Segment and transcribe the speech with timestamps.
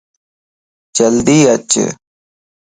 [0.97, 1.71] جلدي اچ